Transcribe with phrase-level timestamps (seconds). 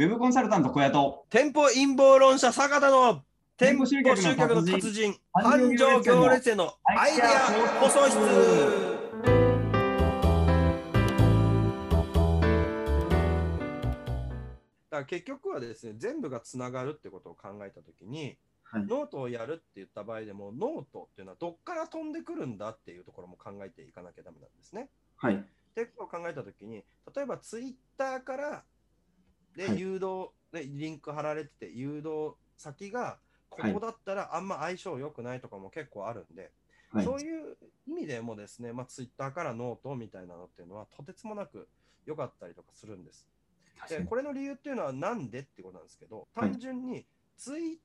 [0.00, 3.22] ウェブコンサルタント小屋と店舗陰謀論者坂田の
[3.58, 7.26] 店舗店舗集集客の達人客の達人繁繁盛盛行列へのアイデア
[7.82, 8.16] 放送室
[14.88, 24.88] だから結局はですね全部がつながるってことを考えたときに、はいノートをやるって言った場合でもノートっていうのはどっから飛んでくるんだっていうところも考えていかなきゃダメなんですね。
[25.16, 25.34] はい。
[25.34, 25.38] っ
[25.74, 28.62] てことを考えたときに、例えばツイッターから
[29.56, 33.18] ではい誘導、でリンク貼られてて、誘導先が
[33.48, 36.50] こはいこだったらあんま相性良くないとかも結構あるんで、
[36.92, 37.04] はい。
[37.04, 41.68] そういう意味でもですね、まあ、ツイッターからノートみたいなのっていうのはとてつもなく
[42.06, 43.26] 良かったりとかするんです。
[43.88, 47.76] でこれの理由っていうのはなんでってことなんですけど、はい単純にツイッ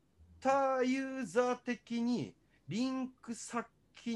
[0.42, 2.36] ターユーザー的に
[2.68, 3.66] リンク先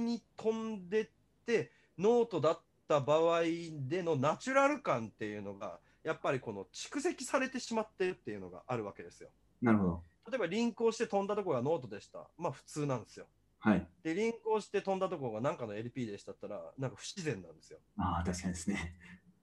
[0.01, 1.09] に飛んでっ
[1.45, 3.43] てノートだった場合
[3.87, 9.29] でのナチュラル感っていうのがやっぱりこの蓄積されてしまってるっていうのがあるわけですよ。
[9.61, 10.03] なるほど。
[10.29, 12.27] 例えばリンクをして飛んだところがノートでした。
[12.37, 13.25] まあ普通なんですよ。
[13.59, 13.87] はい。
[14.03, 17.79] で、リンクをして飛んだところが何かの LP でしたったら、なんか不自然なんですよ。
[17.97, 18.95] ああ、確かにですね。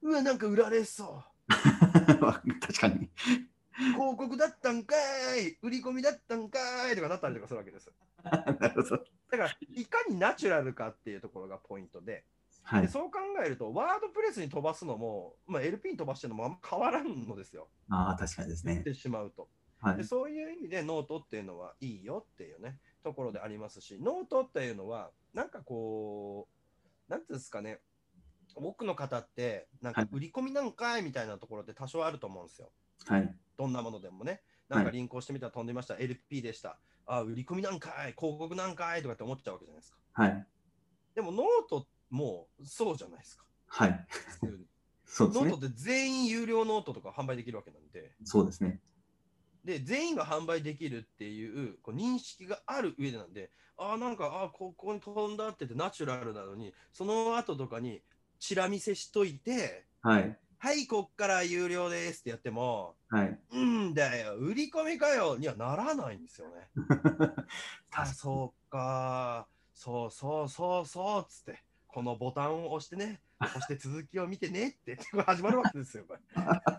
[0.02, 1.52] うわ、なんか売られそう。
[1.52, 3.10] 確かに。
[3.92, 4.96] 広告だったんか
[5.36, 7.92] い売り込みだったんかいとかなったりとかするわけです。
[8.24, 8.32] な
[8.68, 9.04] るほど。
[9.30, 12.24] だから、いかにナチュラルかっていうところがポイントで、
[12.66, 12.82] はい。
[12.82, 17.68] でそう考えると、ワードプレスに飛ばすのも、まあ、LP に飛ばしてるのもあんま変わらんのですよ。
[17.88, 18.84] ああ、確かにですね言っ。
[18.84, 19.48] てしまうと。
[19.80, 20.02] はいで。
[20.02, 26.48] そういう意味でノートっていうのはいいよっていうね、ところでありますし、ノートっていうのは、なんかこ
[27.08, 27.78] う、なんていうんですかね、
[28.56, 32.72] 多くの方って、なんかはい売り込みなんかいみたいなところって多少あると思うんですよ。
[33.06, 33.34] はい。
[33.56, 34.42] どんなものでもね。
[34.68, 36.80] なんかはいリンクをしてみたら飛んでました、LP でした。
[37.06, 39.98] あ、売り込みなんかい、広告なんかいとかって思っちゃうわけじゃないですか。
[40.14, 40.46] はい。
[41.14, 43.44] でもノートもそうじゃないですか。
[43.68, 44.06] はい。
[45.04, 45.66] そうですねノート。
[45.66, 48.80] って全員有料ノートとか販売できるわけなんで、そうですね。
[49.64, 58.02] で、全員が販売できるっていうこう認識がある上でなんで、ああ、なんか、ああ、ここに飛んだっててナチュラルなのに、その後とかに
[58.38, 60.38] チラ見せしといて、はい。
[60.58, 63.38] はい、こっから有料ですってやっても、はい。
[63.52, 66.68] なんだよ、売り込みかよにはならないんですよね。
[67.92, 71.62] あ、そうか、そうそうそうそうっつって、
[71.96, 76.20] このボタンを押してね、押して続きを見てねって始まるわけですよ、これ。
[76.34, 76.72] だか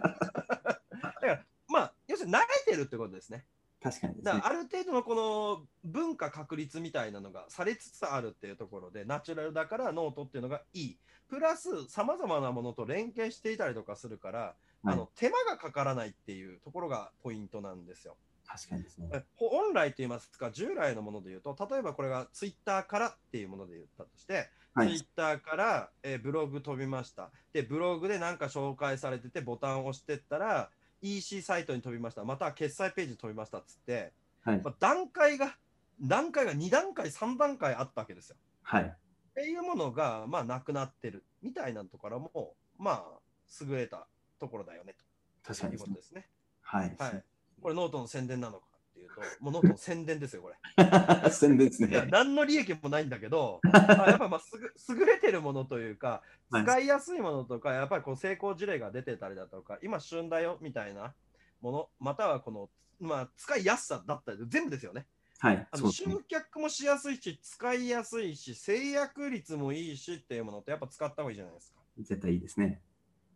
[1.25, 3.43] ら、まあ、要するに慣れてるってことですね。
[3.81, 4.45] 確かにねだから。
[4.45, 10.97] ある程度のこの文化確立みたいなのがされつつあるっていうところで、ナチュラルだからノートっていうのがいい。
[11.27, 14.53] プラス、さまざまなものと連携していたりとかするから、はい
[14.83, 18.17] あの手間がかからないっていうところがポイントなんですよ。
[18.47, 19.09] 確かにですね。
[19.13, 25.05] え本来といいますか、従来のもので言うと、例えばこれがツイッターからっていうもので言ったとして、はいツイッ。
[25.15, 27.31] ターから、えーブログ飛びました。
[27.51, 30.69] で、ブログで何か紹介されてて、ボタンを押してったら、
[31.01, 32.23] EC サイトに飛びました。
[32.23, 34.13] または決済ページに飛びましたっつって、
[34.43, 34.71] はいま。
[34.71, 35.55] あ、段階が、
[36.01, 38.37] 段階が2段階、3段階あったわけですよ。
[38.63, 38.83] はい。
[38.83, 38.93] っ
[39.35, 43.19] ていうものが、まあ、なくなってるみたいなところも、まあ、
[43.61, 44.07] 優れた
[44.39, 45.85] ところだよねという確かにですね。
[45.85, 46.29] ことですね。
[46.61, 46.95] はい。
[46.97, 47.23] はい。
[47.61, 50.55] これ、ノートの宣伝なのかっていうと、もうノートの宣伝ですよ、これ。
[51.31, 52.07] 宣伝ですね。
[52.09, 53.71] 何の利益もないんだけど、ま
[54.05, 56.07] あやっぱまあすぐ優れてるものというか、
[56.49, 61.13] はい使いやすいものとか、やっぱりこう成功事例が出てたりだとか、今旬だよみたいな
[61.61, 62.69] もの、またはこの、
[62.99, 65.07] まあ、使いやすさだったり、全部ですよね。
[65.39, 65.67] はい。
[65.69, 66.05] あの集。
[66.27, 71.79] 客もしやすいし、使いやすいし、制約率もいいしっていうものってやっぱ使った方がいいじゃないですか。
[71.99, 72.81] 絶対いいですね。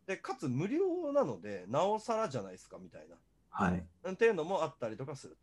[0.08, 3.16] で、かつ無料なので、なおさらじゃないですかみたいな。
[3.52, 3.86] はい。
[4.10, 5.38] っていうのもあったりとかする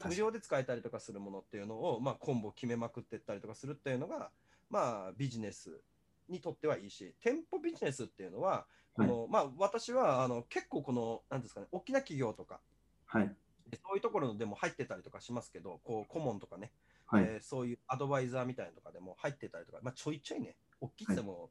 [0.00, 0.08] と。
[0.08, 4.30] 無料で使えたりとかするものっていうのを、まあ、コンボ決めまくっていったりとかするっていうのが、
[4.68, 5.80] まあ、ビジネス
[6.28, 12.60] にとってはいいし、店舗ビジネスっていうのは、このまあ、私はあの結構この、なんですかね、大きな企業とか、
[13.06, 13.34] はい。
[13.74, 16.72] そういうところでも入ってたりとかしますけど、こう顧問とかね、
[17.06, 17.24] はい。
[17.24, 21.50] えーそういうアドバイザーみたいなのとかでも入ってたりとか、まあ、ちょいちょいね、大きいつても、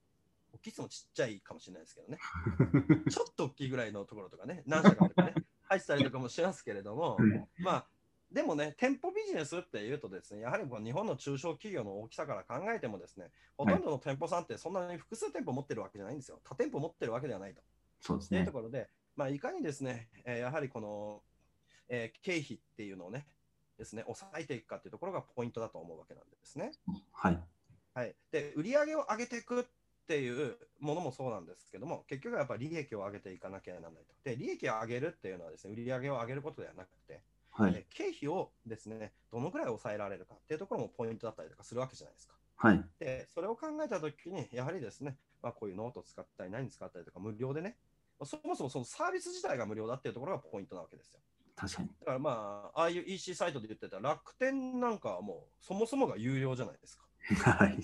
[0.53, 2.17] 大きいつてもちっちゃいかもしれないですけどね、
[3.09, 5.33] ちょっと大きいぐらいのところとかね、何社かとかね、
[5.71, 7.17] 入ってたりとかもしますけれども、
[7.59, 7.85] まあ、
[8.29, 16.39] でもね、店舗ビジネスっていうとですね、やはりこう日本の中小企業の大きさから考えてもですね、ほとんどの店舗さんってそんなに複数店舗持ってるわけじゃないんですよ。
[16.43, 17.61] 多店舗持ってるわけではないと。
[18.01, 18.51] そうですねというと。
[18.51, 21.21] ころで、まあ、いかにですね、えーやはりこの、
[21.87, 23.25] えー経費っていうのをね、
[23.77, 26.71] ですね、抑えていくかっていうところがポイントだと思うわけなんですね。
[27.13, 27.39] はい。
[27.93, 28.15] はい。
[28.31, 29.63] で、売り上げを上げていくっ
[30.07, 34.13] ていうものもそうなんですけども、結局はやっぱり利益を上げていかなきゃならないと。
[34.23, 37.21] で、利益を上げるっていうのはですね、売り上げを上げることではなくて、
[37.51, 37.73] はい。
[37.75, 42.35] え経費をですね、どのくらい抑えられるかっていうところもポイントだったりとかするわけじゃないですか。
[42.55, 42.83] はい。
[42.99, 47.77] で、それを考えたときに、やはりですね、まあ、こういうノートを使ったり、何使ったりとか、無料でね、
[48.23, 51.19] そもそもそのサービス自体が無料だっていうところがポイントなわけですよ。
[51.55, 51.89] 確かに。
[51.99, 57.05] だからまあ、ああいう EC サイトで言ってた楽天なんかはもうそもそもが有料じゃないですか。
[57.57, 57.77] はい。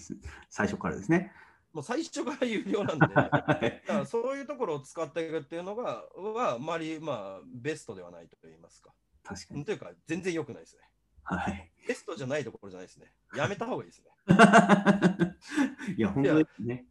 [0.49, 1.31] 最初からですね。
[1.73, 8.93] もう最初から有料なんで、 だはいからそういうところを使っていくっていうのが、はあまりまあベストではないと言いますか。
[9.23, 9.65] 確かに。
[9.65, 10.83] というか、全然良くないですね。
[11.23, 11.71] はい。
[11.87, 13.13] ベストじゃないところじゃないですね。
[13.35, 14.11] やめた方がいいですね。
[15.97, 16.85] いや、本当ですね。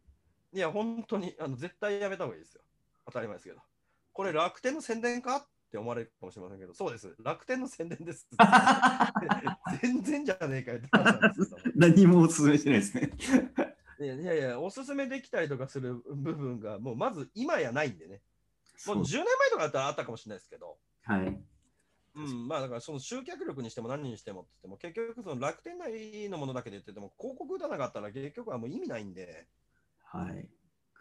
[0.53, 2.61] いや、本当にあの絶対やめた方がいいですよ。
[3.05, 3.61] 当たり前ですけど。
[4.13, 7.15] これ楽天の宣伝かって思われるかもしれませんけど、そうです。
[7.19, 8.27] 楽天の宣伝です。
[9.81, 11.71] 全然じゃねえかよって話なんですけど。
[11.75, 13.11] 何もお勧めしてないですね。
[14.15, 18.21] いやいやいや、おすすめできたりとかする部分が、もうまず今やないんでね。
[18.85, 21.39] もう10年前とかだったらあったかもしれないですけど、はい。
[22.15, 29.47] うん、まあだからその集客力にしても何にしてもって言っても、結局その楽天内のものだけで言ってても、広告打たなかったら結局はもう意味ないんで、
[30.03, 30.49] はい。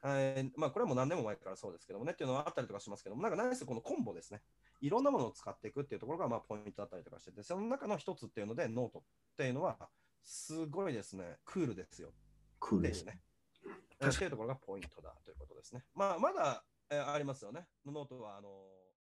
[0.02, 4.40] はいまあこれはもう何年も前からそうですけどもねっていうのはあったりとかしますけども、なんか何せこのコンボですね。
[4.80, 9.02] いろんなものを使っていくっていうところがまあポイントだったりとかしてて、その中の一つっていうので、ノートっ
[9.36, 9.76] ていうのは、
[10.22, 12.12] すごいですね、クールですよ。
[12.82, 13.04] です。
[13.04, 13.20] ね。
[14.04, 15.84] っていうところがポイントだということですね。
[15.94, 17.66] まあ、まだ、えーありますよね。
[17.84, 18.48] ノートはあの